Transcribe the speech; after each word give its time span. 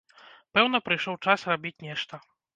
Пэўна, 0.57 0.81
прыйшоў 0.87 1.19
час 1.27 1.47
рабіць 1.53 1.77
нешта. 1.91 2.23